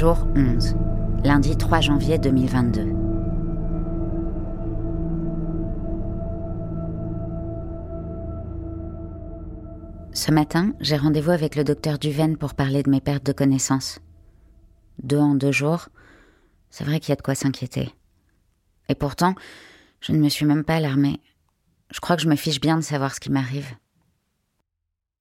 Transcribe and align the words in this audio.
Jour 0.00 0.26
11, 0.34 0.76
lundi 1.24 1.58
3 1.58 1.82
janvier 1.82 2.16
2022. 2.16 2.80
Ce 10.14 10.30
matin, 10.30 10.72
j'ai 10.80 10.96
rendez-vous 10.96 11.32
avec 11.32 11.54
le 11.54 11.64
docteur 11.64 11.98
Duven 11.98 12.38
pour 12.38 12.54
parler 12.54 12.82
de 12.82 12.88
mes 12.88 13.02
pertes 13.02 13.26
de 13.26 13.32
connaissances. 13.32 14.00
Deux 15.02 15.18
en 15.18 15.34
deux 15.34 15.52
jours, 15.52 15.90
c'est 16.70 16.84
vrai 16.84 16.98
qu'il 16.98 17.10
y 17.10 17.12
a 17.12 17.16
de 17.16 17.20
quoi 17.20 17.34
s'inquiéter. 17.34 17.94
Et 18.88 18.94
pourtant, 18.94 19.34
je 20.00 20.12
ne 20.12 20.18
me 20.18 20.30
suis 20.30 20.46
même 20.46 20.64
pas 20.64 20.76
alarmée. 20.76 21.20
Je 21.90 22.00
crois 22.00 22.16
que 22.16 22.22
je 22.22 22.28
me 22.30 22.36
fiche 22.36 22.62
bien 22.62 22.78
de 22.78 22.82
savoir 22.82 23.14
ce 23.14 23.20
qui 23.20 23.30
m'arrive. 23.30 23.68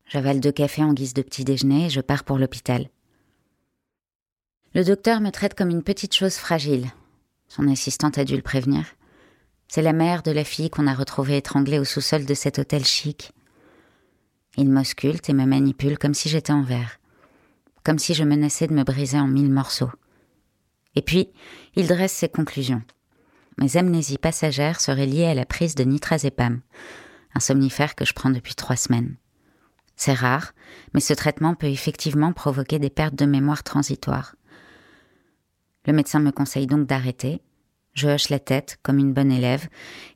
J'avale 0.08 0.40
deux 0.40 0.54
cafés 0.54 0.86
en 0.86 0.94
guise 0.94 1.14
de 1.14 1.22
petit 1.22 1.44
déjeuner 1.44 1.88
et 1.88 1.90
je 1.90 2.00
pars 2.00 2.24
pour 2.24 2.38
l'hôpital. 2.38 2.88
Le 4.76 4.84
docteur 4.84 5.20
me 5.20 5.32
traite 5.32 5.56
comme 5.56 5.72
une 5.72 5.82
petite 5.82 6.14
chose 6.14 6.36
fragile. 6.36 6.92
Son 7.48 7.68
assistante 7.68 8.20
a 8.20 8.24
dû 8.24 8.36
le 8.36 8.44
prévenir. 8.44 8.86
C'est 9.68 9.82
la 9.82 9.94
mère 9.94 10.22
de 10.22 10.30
la 10.30 10.44
fille 10.44 10.70
qu'on 10.70 10.86
a 10.86 10.94
retrouvée 10.94 11.38
étranglée 11.38 11.80
au 11.80 11.86
sous-sol 11.86 12.26
de 12.26 12.34
cet 12.36 12.60
hôtel 12.60 12.86
chic. 12.86 13.32
Il 14.58 14.70
m'ausculte 14.70 15.28
et 15.28 15.34
me 15.34 15.46
manipule 15.46 15.98
comme 15.98 16.14
si 16.14 16.30
j'étais 16.30 16.54
en 16.54 16.62
verre, 16.62 17.00
comme 17.84 17.98
si 17.98 18.14
je 18.14 18.24
menaçais 18.24 18.68
de 18.68 18.76
me 18.76 18.84
briser 18.84 19.20
en 19.20 19.28
mille 19.28 19.52
morceaux. 19.52 19.92
Et 20.94 21.02
puis, 21.02 21.30
il 21.76 21.88
dresse 21.88 22.14
ses 22.14 22.30
conclusions. 22.30 22.84
Mes 23.58 23.76
amnésies 23.76 24.20
passagères 24.20 24.82
seraient 24.82 25.08
liées 25.08 25.26
à 25.26 25.34
la 25.34 25.46
prise 25.46 25.74
de 25.74 25.84
nitrazépam, 25.84 26.62
un 27.34 27.40
somnifère 27.40 27.96
que 27.96 28.06
je 28.06 28.14
prends 28.14 28.30
depuis 28.30 28.56
trois 28.56 28.76
semaines. 28.76 29.16
C'est 29.96 30.14
rare, 30.14 30.54
mais 30.94 31.00
ce 31.00 31.14
traitement 31.14 31.56
peut 31.56 31.68
effectivement 31.68 32.34
provoquer 32.34 32.78
des 32.78 32.92
pertes 32.92 33.16
de 33.16 33.26
mémoire 33.26 33.64
transitoires. 33.64 34.36
Le 35.86 35.94
médecin 35.94 36.20
me 36.20 36.32
conseille 36.32 36.68
donc 36.68 36.88
d'arrêter. 36.88 37.42
Je 37.94 38.08
hoche 38.08 38.30
la 38.30 38.40
tête 38.40 38.78
comme 38.84 39.00
une 39.00 39.14
bonne 39.14 39.32
élève 39.32 39.68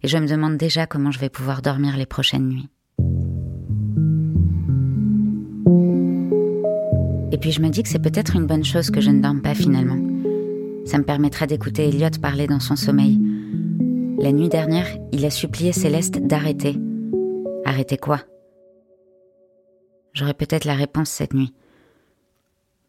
et 0.04 0.08
je 0.08 0.18
me 0.18 0.28
demande 0.28 0.58
déjà 0.58 0.86
comment 0.86 1.12
je 1.12 1.20
vais 1.20 1.30
pouvoir 1.30 1.62
dormir 1.62 1.98
les 1.98 2.06
prochaines 2.06 2.48
nuits. 2.48 2.70
Et 7.32 7.38
puis 7.38 7.52
je 7.52 7.62
me 7.62 7.70
dis 7.70 7.84
que 7.84 7.90
c'est 7.90 8.00
peut-être 8.00 8.36
une 8.36 8.46
bonne 8.46 8.64
chose 8.64 8.92
que 8.92 9.02
je 9.02 9.10
ne 9.10 9.22
dorme 9.22 9.42
pas 9.42 9.56
finalement. 9.56 10.00
Ça 10.86 10.98
me 10.98 11.04
permettra 11.04 11.48
d'écouter 11.48 11.88
Elliot 11.88 12.10
parler 12.22 12.46
dans 12.46 12.60
son 12.60 12.76
sommeil. 12.76 13.20
La 14.20 14.32
nuit 14.32 14.50
dernière, 14.50 14.88
il 15.12 15.26
a 15.26 15.30
supplié 15.30 15.72
Céleste 15.72 16.20
d'arrêter. 16.20 16.78
Arrêter 17.66 17.98
quoi? 17.98 18.22
J'aurai 20.14 20.34
peut-être 20.34 20.66
la 20.66 20.76
réponse 20.76 21.10
cette 21.10 21.34
nuit. 21.34 21.54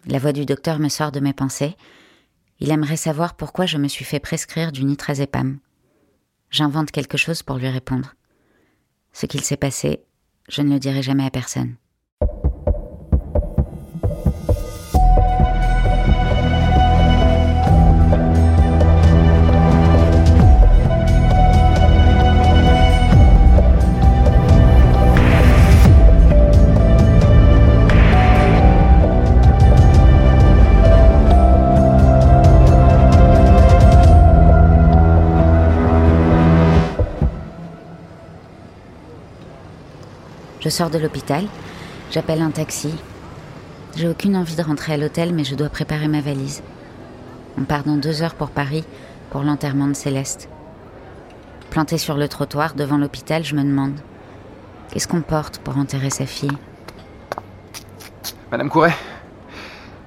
La 0.06 0.18
voix 0.18 0.32
du 0.32 0.44
docteur 0.44 0.78
me 0.78 0.88
sort 0.88 1.10
de 1.10 1.20
mes 1.20 1.32
pensées. 1.32 1.74
Il 2.60 2.70
aimerait 2.70 2.96
savoir 2.96 3.36
pourquoi 3.36 3.66
je 3.66 3.78
me 3.78 3.88
suis 3.88 4.04
fait 4.04 4.20
prescrire 4.20 4.72
du 4.72 4.84
nitrazépam. 4.84 5.58
J'invente 6.50 6.90
quelque 6.90 7.18
chose 7.18 7.42
pour 7.42 7.56
lui 7.56 7.68
répondre. 7.68 8.14
Ce 9.12 9.26
qu'il 9.26 9.42
s'est 9.42 9.56
passé, 9.56 10.04
je 10.48 10.62
ne 10.62 10.72
le 10.72 10.78
dirai 10.78 11.02
jamais 11.02 11.24
à 11.24 11.30
personne. 11.30 11.76
Sors 40.74 40.90
de 40.90 40.98
l'hôpital, 40.98 41.44
j'appelle 42.10 42.42
un 42.42 42.50
taxi. 42.50 42.92
J'ai 43.96 44.08
aucune 44.08 44.36
envie 44.36 44.56
de 44.56 44.62
rentrer 44.62 44.94
à 44.94 44.96
l'hôtel, 44.96 45.32
mais 45.32 45.44
je 45.44 45.54
dois 45.54 45.68
préparer 45.68 46.08
ma 46.08 46.20
valise. 46.20 46.64
On 47.56 47.62
part 47.62 47.84
dans 47.84 47.96
deux 47.96 48.22
heures 48.22 48.34
pour 48.34 48.50
Paris, 48.50 48.84
pour 49.30 49.44
l'enterrement 49.44 49.86
de 49.86 49.94
Céleste. 49.94 50.48
Planté 51.70 51.96
sur 51.96 52.16
le 52.16 52.26
trottoir 52.26 52.74
devant 52.74 52.98
l'hôpital, 52.98 53.44
je 53.44 53.54
me 53.54 53.62
demande 53.62 54.00
qu'est-ce 54.90 55.06
qu'on 55.06 55.20
porte 55.20 55.58
pour 55.58 55.78
enterrer 55.78 56.10
sa 56.10 56.26
fille? 56.26 56.50
Madame 58.50 58.68
Couret, 58.68 58.94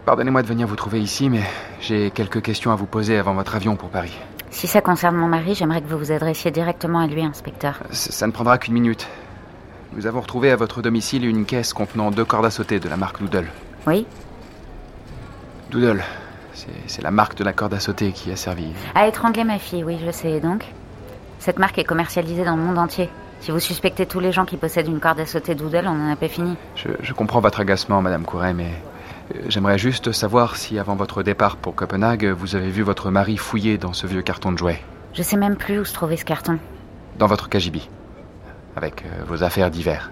pardonnez-moi 0.06 0.41
de 0.41 0.47
venir 0.47 0.67
vous 0.67 0.75
trouver 0.75 1.00
ici, 1.00 1.29
mais 1.29 1.44
j'ai 1.79 2.11
quelques 2.11 2.41
questions 2.41 2.72
à 2.72 2.75
vous 2.75 2.88
poser 2.88 3.17
avant 3.17 3.35
votre 3.35 3.56
avion 3.56 3.77
pour 3.77 3.88
Paris. 3.88 4.17
Si 4.50 4.67
ça 4.67 4.81
concerne 4.81 5.16
mon 5.16 5.27
mari, 5.27 5.56
j'aimerais 5.56 5.81
que 5.81 5.88
vous 5.88 5.97
vous 5.97 6.11
adressiez 6.11 6.51
directement 6.51 7.00
à 7.00 7.07
lui, 7.07 7.23
inspecteur. 7.23 7.79
Ça 7.91 8.27
ne 8.27 8.33
prendra 8.33 8.57
qu'une 8.57 8.73
minute. 8.73 9.07
Nous 9.94 10.06
avons 10.06 10.22
retrouvé 10.22 10.52
à 10.52 10.56
votre 10.56 10.81
domicile 10.81 11.25
une 11.25 11.46
caisse 11.46 11.74
contenant 11.74 12.12
deux 12.12 12.25
cordes 12.25 12.46
à 12.46 12.52
sauter 12.52 12.80
de 12.80 12.90
la 12.90 12.98
marque 12.98 13.20
Doodle. 13.22 13.48
Oui 13.88 14.06
Doodle, 15.72 16.03
c'est 16.88 17.02
la 17.02 17.12
marque 17.12 17.36
de 17.36 17.44
la 17.44 17.53
corde 17.53 17.74
à 17.74 17.80
sauter 17.80 18.12
qui 18.12 18.31
a 18.31 18.36
servi. 18.36 18.68
À 18.96 19.08
étrangler 19.08 19.44
ma 19.44 19.59
fille, 19.59 19.84
oui, 19.84 19.98
je 20.06 20.12
sais. 20.12 20.40
Donc 20.40 20.66
Cette 21.40 21.59
marque 21.59 21.78
est 21.78 21.84
commercialisée 21.84 22.44
dans 22.46 22.56
le 22.56 22.62
monde 22.62 22.78
entier. 22.78 23.09
Si 23.40 23.52
vous 23.52 23.59
suspectez 23.59 24.06
tous 24.06 24.20
les 24.20 24.31
gens 24.31 24.46
qui 24.46 24.58
possèdent 24.58 24.88
une 24.88 25.00
corde 25.00 25.20
à 25.20 25.25
sauter 25.25 25.56
Doodle, 25.56 25.88
on 25.88 25.94
n'en 25.96 26.12
a 26.12 26.16
pas 26.16 26.28
fini. 26.28 26.56
Je, 26.75 26.90
je 27.02 27.14
comprends 27.14 27.40
votre 27.40 27.59
agacement, 27.59 28.02
Madame 28.02 28.25
Couret, 28.25 28.54
mais 28.54 28.72
euh, 29.36 29.42
j'aimerais 29.48 29.78
juste 29.78 30.12
savoir 30.12 30.56
si 30.56 30.80
avant 30.80 30.96
votre 30.96 31.22
départ 31.22 31.56
pour 31.58 31.75
Copenhague, 31.75 32.25
vous 32.25 32.56
avez 32.56 32.69
vu 32.72 32.81
votre 32.81 33.12
mari 33.12 33.38
fouiller 33.38 33.78
dans 33.78 33.94
ce 33.94 34.08
vieux 34.08 34.24
carton 34.24 34.52
de 34.52 34.58
jouets, 34.58 34.81
Je 35.14 35.22
sais 35.22 35.38
même 35.38 35.56
plus 35.56 35.80
où 35.80 35.86
se 35.86 35.94
trouvait 35.94 36.18
ce 36.18 36.25
carton. 36.25 36.58
dans 37.19 37.28
votre 37.28 37.48
cagibi, 37.50 37.88
avec 38.77 39.03
euh, 39.03 39.23
vos 39.27 39.43
affaires 39.43 39.69
d'hiver. 39.69 40.11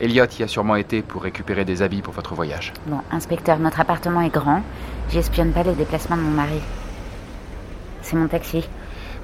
Elliot 0.00 0.26
y 0.38 0.42
a 0.42 0.48
sûrement 0.48 0.76
été 0.76 1.02
pour 1.02 1.22
récupérer 1.22 1.64
des 1.64 1.82
habits 1.82 2.02
pour 2.02 2.12
votre 2.12 2.34
voyage. 2.34 2.72
Bon, 2.86 3.00
inspecteur, 3.10 3.58
notre 3.58 3.80
appartement 3.80 4.20
est 4.20 4.30
grand. 4.30 4.62
J'espionne 5.10 5.52
pas 5.52 5.62
les 5.62 5.74
déplacements 5.74 6.16
de 6.16 6.22
mon 6.22 6.30
mari. 6.30 6.60
C'est 8.02 8.16
mon 8.16 8.28
taxi. 8.28 8.68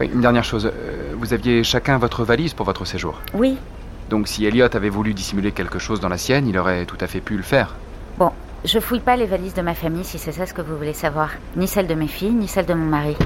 Oui, 0.00 0.10
une 0.12 0.20
dernière 0.20 0.44
chose, 0.44 0.66
euh, 0.66 1.12
vous 1.16 1.32
aviez 1.32 1.64
chacun 1.64 1.98
votre 1.98 2.24
valise 2.24 2.54
pour 2.54 2.64
votre 2.64 2.84
séjour. 2.84 3.20
Oui. 3.34 3.58
Donc 4.08 4.28
si 4.28 4.44
Elliot 4.44 4.74
avait 4.74 4.88
voulu 4.88 5.14
dissimuler 5.14 5.52
quelque 5.52 5.78
chose 5.78 6.00
dans 6.00 6.08
la 6.08 6.18
sienne, 6.18 6.46
il 6.46 6.56
aurait 6.58 6.86
tout 6.86 6.98
à 7.00 7.06
fait 7.06 7.20
pu 7.20 7.36
le 7.36 7.42
faire. 7.42 7.74
Bon, 8.18 8.30
je 8.64 8.78
fouille 8.78 9.00
pas 9.00 9.16
les 9.16 9.26
valises 9.26 9.54
de 9.54 9.62
ma 9.62 9.74
famille 9.74 10.04
si 10.04 10.18
c'est 10.18 10.32
ça 10.32 10.46
ce 10.46 10.54
que 10.54 10.62
vous 10.62 10.76
voulez 10.76 10.92
savoir. 10.94 11.30
Ni 11.56 11.66
celle 11.66 11.86
de 11.86 11.94
mes 11.94 12.06
filles, 12.06 12.32
ni 12.32 12.48
celle 12.48 12.66
de 12.66 12.74
mon 12.74 12.86
mari. 12.86 13.16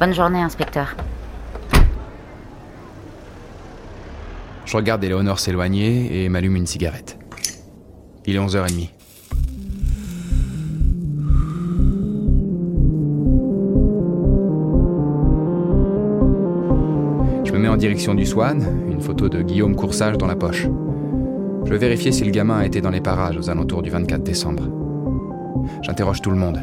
Bonne 0.00 0.14
journée, 0.14 0.42
inspecteur. 0.42 0.94
Je 4.74 4.76
regarde 4.76 5.04
Éléonore 5.04 5.38
s'éloigner 5.38 6.24
et 6.24 6.28
m'allume 6.28 6.56
une 6.56 6.66
cigarette. 6.66 7.16
Il 8.26 8.34
est 8.34 8.40
11h30. 8.40 8.88
Je 17.44 17.52
me 17.52 17.58
mets 17.58 17.68
en 17.68 17.76
direction 17.76 18.16
du 18.16 18.26
Swan, 18.26 18.66
une 18.90 19.00
photo 19.00 19.28
de 19.28 19.42
Guillaume 19.42 19.76
Coursage 19.76 20.18
dans 20.18 20.26
la 20.26 20.34
poche. 20.34 20.66
Je 21.66 21.70
veux 21.70 21.78
vérifier 21.78 22.10
si 22.10 22.24
le 22.24 22.32
gamin 22.32 22.58
a 22.58 22.66
été 22.66 22.80
dans 22.80 22.90
les 22.90 23.00
parages 23.00 23.36
aux 23.36 23.48
alentours 23.48 23.82
du 23.82 23.90
24 23.90 24.24
décembre. 24.24 24.64
J'interroge 25.82 26.20
tout 26.20 26.30
le 26.30 26.36
monde. 26.36 26.58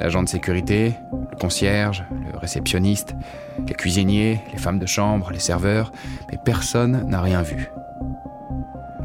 L'agent 0.00 0.22
de 0.22 0.28
sécurité, 0.30 0.94
le 1.12 1.36
concierge, 1.38 2.02
le 2.46 2.48
réceptionniste, 2.48 3.16
les 3.66 3.74
cuisiniers, 3.74 4.40
les 4.52 4.58
femmes 4.58 4.78
de 4.78 4.86
chambre, 4.86 5.30
les 5.32 5.40
serveurs, 5.40 5.90
mais 6.30 6.38
personne 6.44 7.02
n'a 7.08 7.20
rien 7.20 7.42
vu. 7.42 7.68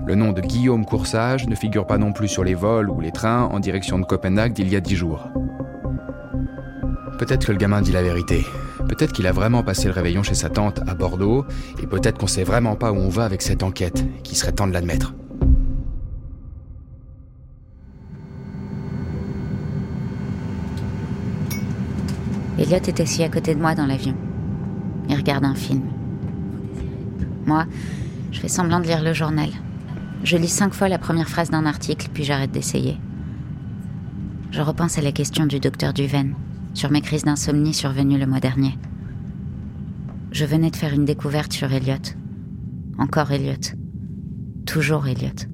Le 0.06 0.14
nom 0.14 0.32
de 0.32 0.42
Guillaume 0.42 0.86
Coursage 0.86 1.48
ne 1.48 1.56
figure 1.56 1.88
pas 1.88 1.98
non 1.98 2.14
plus 2.14 2.28
sur 2.28 2.44
les 2.44 2.54
vols 2.54 2.90
ou 2.92 3.00
les 3.00 3.12
trains 3.12 3.46
en 3.46 3.60
direction 3.60 3.98
de 3.98 4.06
Copenhague 4.06 4.54
d'il 4.54 4.70
y 4.70 4.76
a 4.76 4.80
dix 4.80 4.96
jours. 4.96 5.28
Peut-être 7.18 7.48
que 7.48 7.52
le 7.52 7.58
gamin 7.58 7.82
dit 7.82 7.92
la 7.92 8.04
vérité. 8.04 8.46
Peut-être 8.88 9.12
qu'il 9.12 9.26
a 9.26 9.32
vraiment 9.32 9.64
passé 9.64 9.86
le 9.86 9.94
réveillon 9.94 10.22
chez 10.22 10.36
sa 10.36 10.50
tante 10.50 10.80
à 10.88 10.94
Bordeaux, 10.94 11.46
et 11.82 11.88
peut-être 11.88 12.20
qu'on 12.20 12.28
sait 12.28 12.44
vraiment 12.44 12.76
pas 12.76 12.92
où 12.92 12.98
on 12.98 13.10
va 13.10 13.26
avec 13.26 13.42
cette 13.42 13.64
enquête, 13.64 14.06
qu'il 14.24 14.38
serait 14.38 14.52
temps 14.52 14.68
de 14.68 14.74
l'admettre. 14.74 15.16
Elliot 22.58 22.76
est 22.76 23.00
assis 23.00 23.24
à 23.24 23.30
côté 23.30 23.56
de 23.56 23.60
moi 23.60 23.76
dans 23.76 23.86
l'avion. 23.86 24.16
Il 25.10 25.16
regarde 25.16 25.46
un 25.46 25.56
film. 25.56 25.84
Moi, 27.46 27.66
je 28.32 28.40
fais 28.40 28.48
semblant 28.48 28.80
de 28.80 28.86
lire 28.86 29.04
le 29.04 29.14
journal. 29.14 29.50
Je 30.24 30.38
lis 30.38 30.48
cinq 30.48 30.74
fois 30.74 30.90
la 30.90 31.00
première 31.00 31.30
phrase 31.30 31.50
d'un 31.50 31.66
article, 31.66 32.10
puis 32.14 32.24
j'arrête 32.24 32.52
d'essayer. 32.52 32.98
Je 34.52 34.62
repense 34.62 34.98
à 34.98 35.02
la 35.02 35.12
question 35.12 35.46
du 35.46 35.60
docteur 35.60 35.94
Duven 35.94 36.36
sur 36.74 36.92
mes 36.92 37.02
crises 37.02 37.24
d'insomnie 37.24 37.74
survenues 37.74 38.20
le 38.20 38.28
mois 38.28 38.40
dernier. 38.40 38.78
Je 40.32 40.46
venais 40.46 40.72
de 40.72 40.76
faire 40.76 40.94
une 40.94 41.06
découverte 41.06 41.54
sur 41.54 41.72
Elliot. 41.72 42.16
Encore 42.98 43.32
Elliot. 43.32 43.76
Toujours 44.66 45.08
Elliot. 45.08 45.48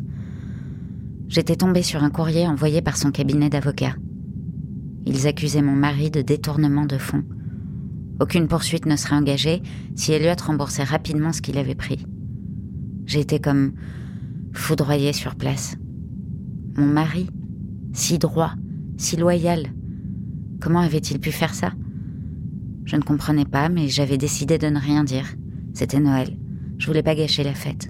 J'étais 1.29 1.55
tombée 1.55 1.83
sur 1.83 2.03
un 2.03 2.09
courrier 2.09 2.47
envoyé 2.47 2.81
par 2.81 2.97
son 2.97 3.11
cabinet 3.11 3.49
d'avocats. 3.49 3.95
Ils 5.09 5.25
accusaient 5.25 5.61
mon 5.61 5.75
mari 5.75 6.11
de 6.11 6.21
détournement 6.21 6.85
de 6.85 6.97
fonds. 6.97 7.23
Aucune 8.19 8.49
poursuite 8.49 8.85
ne 8.85 8.97
serait 8.97 9.15
engagée 9.15 9.63
si 9.95 10.11
Elliot 10.11 10.35
remboursait 10.45 10.83
rapidement 10.83 11.31
ce 11.31 11.41
qu'il 11.41 11.57
avait 11.57 11.75
pris. 11.75 12.05
J'ai 13.05 13.21
été 13.21 13.39
comme 13.39 13.71
foudroyée 14.51 15.13
sur 15.13 15.35
place. 15.35 15.77
Mon 16.75 16.87
mari, 16.87 17.29
si 17.93 18.17
droit, 18.17 18.51
si 18.97 19.15
loyal, 19.15 19.67
comment 20.59 20.81
avait-il 20.81 21.19
pu 21.19 21.31
faire 21.31 21.53
ça? 21.53 21.71
Je 22.83 22.97
ne 22.97 23.01
comprenais 23.01 23.45
pas, 23.45 23.69
mais 23.69 23.87
j'avais 23.87 24.17
décidé 24.17 24.57
de 24.57 24.67
ne 24.67 24.79
rien 24.79 25.05
dire. 25.05 25.35
C'était 25.73 26.01
Noël. 26.01 26.37
Je 26.79 26.85
voulais 26.85 27.01
pas 27.01 27.15
gâcher 27.15 27.45
la 27.45 27.53
fête. 27.53 27.89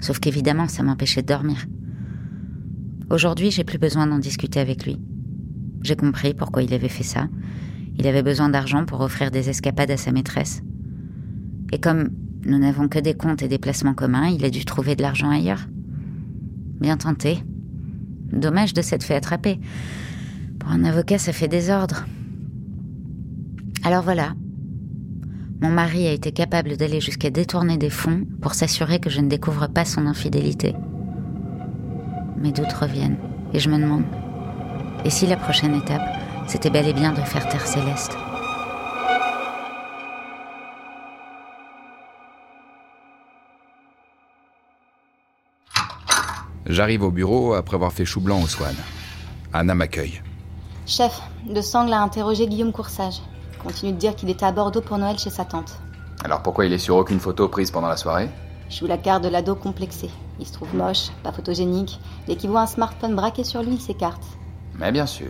Sauf 0.00 0.18
qu'évidemment, 0.18 0.66
ça 0.66 0.82
m'empêchait 0.82 1.20
de 1.20 1.26
dormir. 1.26 1.66
Aujourd'hui, 3.10 3.50
j'ai 3.50 3.64
plus 3.64 3.78
besoin 3.78 4.06
d'en 4.06 4.18
discuter 4.18 4.60
avec 4.60 4.86
lui. 4.86 4.98
J'ai 5.82 5.96
compris 5.96 6.34
pourquoi 6.34 6.62
il 6.62 6.74
avait 6.74 6.88
fait 6.88 7.04
ça. 7.04 7.28
Il 7.98 8.06
avait 8.06 8.22
besoin 8.22 8.48
d'argent 8.48 8.84
pour 8.84 9.00
offrir 9.00 9.30
des 9.30 9.48
escapades 9.48 9.90
à 9.90 9.96
sa 9.96 10.12
maîtresse. 10.12 10.62
Et 11.72 11.78
comme 11.78 12.10
nous 12.44 12.58
n'avons 12.58 12.88
que 12.88 12.98
des 12.98 13.14
comptes 13.14 13.42
et 13.42 13.48
des 13.48 13.58
placements 13.58 13.94
communs, 13.94 14.28
il 14.28 14.44
a 14.44 14.50
dû 14.50 14.64
trouver 14.64 14.96
de 14.96 15.02
l'argent 15.02 15.30
ailleurs. 15.30 15.66
Bien 16.80 16.96
tenté. 16.96 17.38
Dommage 18.32 18.74
de 18.74 18.82
s'être 18.82 19.02
fait 19.02 19.14
attraper. 19.14 19.60
Pour 20.58 20.70
un 20.70 20.84
avocat, 20.84 21.18
ça 21.18 21.32
fait 21.32 21.48
désordre. 21.48 22.06
Alors 23.84 24.02
voilà. 24.02 24.34
Mon 25.60 25.70
mari 25.70 26.06
a 26.06 26.12
été 26.12 26.32
capable 26.32 26.76
d'aller 26.76 27.00
jusqu'à 27.00 27.28
détourner 27.28 27.76
des 27.76 27.90
fonds 27.90 28.24
pour 28.40 28.54
s'assurer 28.54 28.98
que 28.98 29.10
je 29.10 29.20
ne 29.20 29.28
découvre 29.28 29.66
pas 29.66 29.84
son 29.84 30.06
infidélité. 30.06 30.74
Mes 32.38 32.52
doutes 32.52 32.72
reviennent 32.72 33.18
et 33.52 33.58
je 33.58 33.68
me 33.68 33.76
demande 33.76 34.04
et 35.04 35.10
si 35.10 35.26
la 35.26 35.36
prochaine 35.36 35.74
étape, 35.74 36.02
c'était 36.46 36.70
bel 36.70 36.86
et 36.86 36.92
bien 36.92 37.12
de 37.12 37.20
faire 37.20 37.48
Terre 37.48 37.66
Céleste 37.66 38.16
J'arrive 46.66 47.02
au 47.02 47.10
bureau 47.10 47.54
après 47.54 47.74
avoir 47.74 47.92
fait 47.92 48.04
chou 48.04 48.20
blanc 48.20 48.40
au 48.42 48.46
Swan. 48.46 48.74
Anna 49.52 49.74
m'accueille. 49.74 50.22
Chef, 50.86 51.20
De 51.44 51.60
Sangle 51.60 51.92
a 51.92 52.00
interrogé 52.00 52.46
Guillaume 52.46 52.72
Coursage. 52.72 53.20
Il 53.52 53.58
continue 53.58 53.92
de 53.92 53.96
dire 53.96 54.14
qu'il 54.14 54.30
était 54.30 54.46
à 54.46 54.52
Bordeaux 54.52 54.80
pour 54.80 54.96
Noël 54.98 55.18
chez 55.18 55.30
sa 55.30 55.44
tante. 55.44 55.80
Alors 56.22 56.42
pourquoi 56.42 56.66
il 56.66 56.72
est 56.72 56.78
sur 56.78 56.96
aucune 56.96 57.18
photo 57.18 57.48
prise 57.48 57.72
pendant 57.72 57.88
la 57.88 57.96
soirée? 57.96 58.28
Je 58.68 58.78
joue 58.78 58.86
la 58.86 58.98
carte 58.98 59.24
de 59.24 59.28
l'ado 59.28 59.56
complexé. 59.56 60.10
Il 60.38 60.46
se 60.46 60.52
trouve 60.52 60.74
moche, 60.76 61.08
pas 61.24 61.32
photogénique. 61.32 61.98
Dès 62.28 62.36
qu'il 62.36 62.50
voit 62.50 62.60
un 62.60 62.66
smartphone 62.66 63.16
braqué 63.16 63.42
sur 63.42 63.62
lui, 63.62 63.74
il 63.74 63.80
s'écarte. 63.80 64.22
Mais 64.80 64.92
bien 64.92 65.06
sûr. 65.06 65.28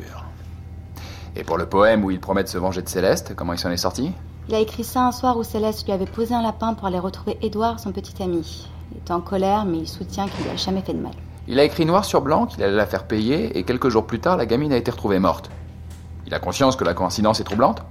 Et 1.35 1.43
pour 1.43 1.59
le 1.59 1.67
poème 1.67 2.05
où 2.05 2.11
il 2.11 2.21
promet 2.21 2.45
de 2.45 2.49
se 2.49 2.57
venger 2.57 2.83
de 2.83 2.89
Céleste, 2.89 3.35
comment 3.35 3.53
il 3.53 3.59
s'en 3.59 3.71
est 3.71 3.77
sorti? 3.77 4.13
Il 4.49 4.55
a 4.55 4.61
écrit 4.61 4.85
ça 4.85 5.07
un 5.07 5.13
soir 5.13 5.37
où 5.37 5.43
Céleste 5.43 5.85
lui 5.85 5.93
avait 5.93 6.07
posé 6.07 6.35
un 6.35 6.43
lapin 6.43 6.75
pour 6.75 6.87
aller 6.87 6.99
retrouver 6.99 7.37
Édouard, 7.43 7.81
son 7.81 7.93
petit 7.93 8.23
ami. 8.23 8.69
Il 8.93 8.99
est 8.99 9.11
en 9.11 9.21
colère, 9.21 9.65
mais 9.65 9.79
il 9.79 9.89
soutient 9.89 10.27
qu'il 10.29 10.45
lui 10.45 10.51
a 10.51 10.57
jamais 10.57 10.83
fait 10.83 10.95
de 10.95 11.01
mal. 11.01 11.13
Il 11.49 11.59
a 11.59 11.65
écrit 11.65 11.85
noir 11.85 12.05
sur 12.05 12.21
blanc 12.21 12.47
qu'il 12.47 12.63
allait 12.63 12.77
la 12.77 12.87
faire 12.87 13.07
payer, 13.07 13.59
et 13.59 13.65
quelques 13.65 13.89
jours 13.89 14.07
plus 14.07 14.21
tard, 14.21 14.37
la 14.37 14.47
gamine 14.47 14.73
a 14.73 14.77
été 14.77 14.91
retrouvée 14.91 15.19
morte. 15.19 15.51
Il 16.27 16.35
a 16.35 16.39
conscience 16.39 16.77
que 16.77 16.85
la 16.85 16.95
coïncidence 16.95 17.41
est 17.41 17.45
troublante? 17.45 17.83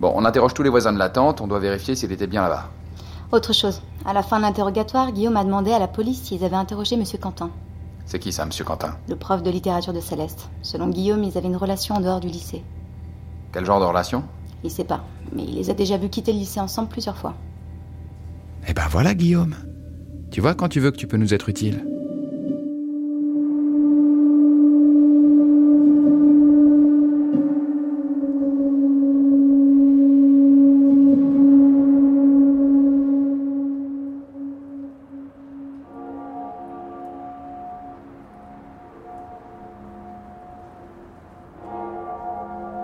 Bon, 0.00 0.12
on 0.16 0.24
interroge 0.24 0.54
tous 0.54 0.62
les 0.62 0.70
voisins 0.70 0.92
de 0.92 0.98
la 0.98 1.10
tente, 1.10 1.40
on 1.40 1.46
doit 1.46 1.60
vérifier 1.60 1.94
s'il 1.94 2.10
était 2.10 2.26
bien 2.26 2.42
là-bas. 2.42 2.68
Autre 3.30 3.52
chose, 3.52 3.82
à 4.04 4.12
la 4.12 4.22
fin 4.24 4.38
de 4.38 4.42
l'interrogatoire, 4.42 5.12
Guillaume 5.12 5.36
a 5.36 5.44
demandé 5.44 5.72
à 5.72 5.78
la 5.78 5.88
police 5.88 6.22
s'ils 6.22 6.44
avaient 6.44 6.56
interrogé 6.56 6.96
Monsieur 6.96 7.18
Quentin. 7.18 7.50
C'est 8.10 8.18
qui 8.18 8.32
ça, 8.32 8.44
monsieur 8.44 8.64
Quentin 8.64 8.96
Le 9.08 9.14
prof 9.14 9.40
de 9.40 9.50
littérature 9.52 9.92
de 9.92 10.00
Céleste. 10.00 10.50
Selon 10.62 10.88
Guillaume, 10.88 11.22
ils 11.22 11.38
avaient 11.38 11.46
une 11.46 11.54
relation 11.56 11.94
en 11.94 12.00
dehors 12.00 12.18
du 12.18 12.26
lycée. 12.26 12.64
Quel 13.52 13.64
genre 13.64 13.78
de 13.78 13.84
relation 13.84 14.24
Il 14.64 14.70
sait 14.72 14.82
pas, 14.82 15.04
mais 15.32 15.44
il 15.44 15.54
les 15.54 15.70
a 15.70 15.74
déjà 15.74 15.96
vus 15.96 16.08
quitter 16.08 16.32
le 16.32 16.40
lycée 16.40 16.58
ensemble 16.58 16.88
plusieurs 16.88 17.16
fois. 17.16 17.36
Eh 18.66 18.74
ben 18.74 18.88
voilà, 18.90 19.14
Guillaume. 19.14 19.54
Tu 20.32 20.40
vois 20.40 20.56
quand 20.56 20.68
tu 20.68 20.80
veux 20.80 20.90
que 20.90 20.96
tu 20.96 21.06
peux 21.06 21.18
nous 21.18 21.34
être 21.34 21.48
utile. 21.48 21.84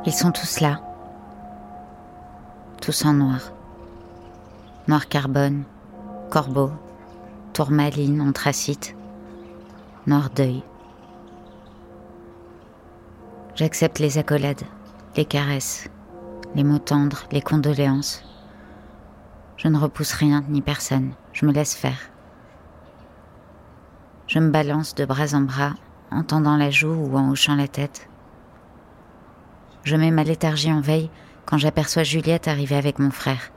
Ils 0.07 0.15
sont 0.15 0.31
tous 0.31 0.61
là. 0.61 0.81
Tous 2.81 3.05
en 3.05 3.13
noir. 3.13 3.51
Noir 4.87 5.09
carbone, 5.09 5.65
corbeau, 6.31 6.71
tourmaline, 7.53 8.21
anthracite, 8.21 8.95
noir 10.07 10.31
deuil. 10.31 10.63
J'accepte 13.57 13.99
les 13.99 14.17
accolades, 14.17 14.63
les 15.17 15.25
caresses, 15.25 15.89
les 16.55 16.63
mots 16.63 16.79
tendres, 16.79 17.25
les 17.33 17.43
condoléances. 17.43 18.23
Je 19.57 19.67
ne 19.67 19.77
repousse 19.77 20.13
rien 20.13 20.45
ni 20.49 20.63
personne, 20.63 21.15
je 21.33 21.47
me 21.47 21.53
laisse 21.53 21.75
faire. 21.75 21.99
Je 24.29 24.39
me 24.39 24.51
balance 24.51 24.95
de 24.95 25.05
bras 25.05 25.35
en 25.35 25.41
bras, 25.41 25.75
en 26.13 26.23
tendant 26.23 26.57
la 26.57 26.71
joue 26.71 26.95
ou 26.95 27.17
en 27.17 27.29
hochant 27.31 27.57
la 27.57 27.67
tête. 27.67 28.09
Je 29.87 29.95
mets 29.95 30.11
ma 30.11 30.25
léthargie 30.25 30.73
en 30.73 30.81
veille 30.81 31.11
quand 31.45 31.59
j'aperçois 31.59 32.03
Juliette 32.03 32.49
arriver 32.49 32.75
avec 32.75 32.99
mon 32.99 33.13
frère. 33.13 33.53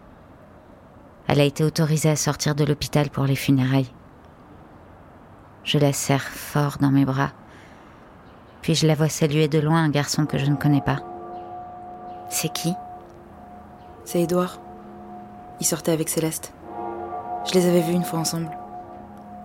Elle 1.27 1.41
a 1.41 1.43
été 1.43 1.63
autorisée 1.63 2.11
à 2.11 2.15
sortir 2.15 2.53
de 2.53 2.63
l'hôpital 2.63 3.09
pour 3.09 3.23
les 3.23 3.35
funérailles. 3.35 3.91
Je 5.63 5.79
la 5.79 5.91
serre 5.91 6.21
fort 6.21 6.77
dans 6.79 6.91
mes 6.91 7.03
bras, 7.03 7.31
puis 8.61 8.75
je 8.75 8.85
la 8.85 8.93
vois 8.93 9.09
saluer 9.09 9.47
de 9.47 9.57
loin 9.57 9.83
un 9.83 9.89
garçon 9.89 10.27
que 10.27 10.37
je 10.37 10.45
ne 10.45 10.55
connais 10.55 10.81
pas. 10.81 10.99
C'est 12.29 12.53
qui? 12.53 12.75
C'est 14.05 14.21
Édouard. 14.21 14.59
Il 15.59 15.65
sortait 15.65 15.93
avec 15.93 16.09
Céleste. 16.09 16.53
Je 17.47 17.55
les 17.55 17.67
avais 17.67 17.81
vus 17.81 17.93
une 17.93 18.03
fois 18.03 18.19
ensemble. 18.19 18.51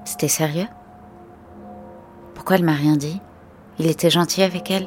C'était 0.04 0.28
sérieux? 0.28 0.68
Pourquoi 2.34 2.56
elle 2.56 2.64
m'a 2.64 2.72
rien 2.72 2.96
dit? 2.96 3.22
Il 3.78 3.86
était 3.86 4.10
gentil 4.10 4.42
avec 4.42 4.70
elle? 4.70 4.86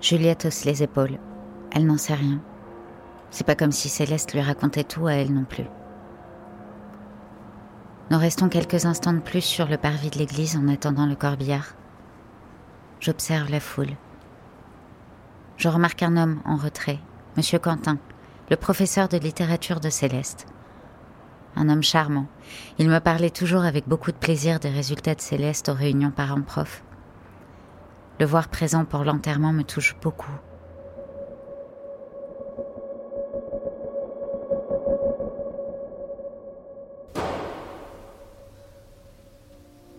Juliette 0.00 0.46
hausse 0.46 0.64
les 0.64 0.82
épaules. 0.82 1.18
Elle 1.72 1.86
n'en 1.86 1.98
sait 1.98 2.14
rien. 2.14 2.40
C'est 3.30 3.46
pas 3.46 3.54
comme 3.54 3.72
si 3.72 3.88
Céleste 3.88 4.32
lui 4.32 4.40
racontait 4.40 4.84
tout 4.84 5.06
à 5.06 5.12
elle 5.12 5.32
non 5.32 5.44
plus. 5.44 5.66
Nous 8.10 8.18
restons 8.18 8.48
quelques 8.48 8.86
instants 8.86 9.12
de 9.12 9.20
plus 9.20 9.42
sur 9.42 9.68
le 9.68 9.76
parvis 9.76 10.10
de 10.10 10.18
l'église 10.18 10.56
en 10.56 10.66
attendant 10.68 11.06
le 11.06 11.14
corbillard. 11.14 11.74
J'observe 12.98 13.50
la 13.50 13.60
foule. 13.60 13.96
Je 15.58 15.68
remarque 15.68 16.02
un 16.02 16.16
homme 16.16 16.40
en 16.46 16.56
retrait, 16.56 16.98
Monsieur 17.36 17.58
Quentin, 17.58 17.98
le 18.48 18.56
professeur 18.56 19.06
de 19.08 19.18
littérature 19.18 19.80
de 19.80 19.90
Céleste. 19.90 20.46
Un 21.56 21.68
homme 21.68 21.82
charmant. 21.82 22.26
Il 22.78 22.88
me 22.88 22.98
parlait 23.00 23.30
toujours 23.30 23.64
avec 23.64 23.86
beaucoup 23.86 24.12
de 24.12 24.16
plaisir 24.16 24.60
des 24.60 24.70
résultats 24.70 25.14
de 25.14 25.20
Céleste 25.20 25.68
aux 25.68 25.74
réunions 25.74 26.10
parents-prof. 26.10 26.82
Le 28.20 28.26
voir 28.26 28.48
présent 28.48 28.84
pour 28.84 29.02
l'enterrement 29.02 29.54
me 29.54 29.62
touche 29.62 29.96
beaucoup. 30.02 30.30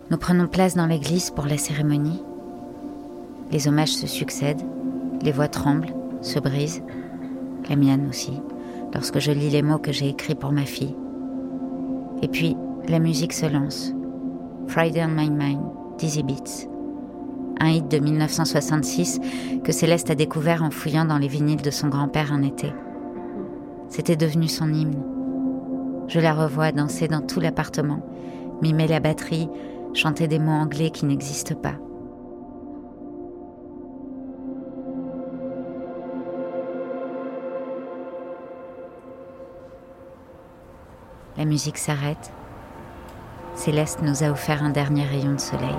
Nous 0.08 0.16
prenons 0.18 0.46
place 0.46 0.76
dans 0.76 0.86
l'église 0.86 1.32
pour 1.32 1.46
la 1.46 1.58
cérémonie. 1.58 2.22
Les 3.50 3.66
hommages 3.66 3.96
se 3.96 4.06
succèdent, 4.06 4.62
les 5.22 5.32
voix 5.32 5.48
tremblent, 5.48 5.92
se 6.20 6.38
brise, 6.38 6.80
la 7.68 7.74
mienne 7.74 8.06
aussi, 8.08 8.40
lorsque 8.94 9.18
je 9.18 9.32
lis 9.32 9.50
les 9.50 9.62
mots 9.62 9.78
que 9.78 9.90
j'ai 9.90 10.10
écrits 10.10 10.36
pour 10.36 10.52
ma 10.52 10.64
fille. 10.64 10.94
Et 12.22 12.28
puis, 12.28 12.56
la 12.86 13.00
musique 13.00 13.32
se 13.32 13.46
lance. 13.46 13.92
Friday 14.68 15.04
on 15.04 15.08
My 15.08 15.28
Mind, 15.28 15.64
Dizzy 15.98 16.22
Beats. 16.22 16.71
Un 17.64 17.68
hit 17.68 17.86
de 17.86 17.98
1966 17.98 19.20
que 19.62 19.70
Céleste 19.70 20.10
a 20.10 20.16
découvert 20.16 20.64
en 20.64 20.72
fouillant 20.72 21.04
dans 21.04 21.18
les 21.18 21.28
vinyles 21.28 21.62
de 21.62 21.70
son 21.70 21.86
grand-père 21.86 22.32
un 22.32 22.42
été. 22.42 22.72
C'était 23.88 24.16
devenu 24.16 24.48
son 24.48 24.74
hymne. 24.74 25.00
Je 26.08 26.18
la 26.18 26.34
revois 26.34 26.72
danser 26.72 27.06
dans 27.06 27.20
tout 27.20 27.38
l'appartement, 27.38 28.04
mimer 28.62 28.88
la 28.88 28.98
batterie, 28.98 29.48
chanter 29.94 30.26
des 30.26 30.40
mots 30.40 30.50
anglais 30.50 30.90
qui 30.90 31.06
n'existent 31.06 31.54
pas. 31.54 31.76
La 41.38 41.44
musique 41.44 41.78
s'arrête. 41.78 42.32
Céleste 43.54 44.00
nous 44.02 44.24
a 44.24 44.32
offert 44.32 44.64
un 44.64 44.70
dernier 44.70 45.04
rayon 45.04 45.34
de 45.34 45.40
soleil. 45.40 45.78